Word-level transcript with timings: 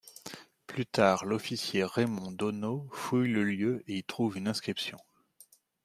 Plus 0.65 0.87
tard, 0.87 1.25
l'officier 1.25 1.83
Raymond 1.85 2.31
Donau 2.31 2.89
fouille 2.91 3.27
le 3.29 3.43
lieu 3.43 3.83
et 3.87 3.97
y 3.97 4.03
trouve 4.03 4.35
une 4.35 4.47
inscription. 4.47 4.97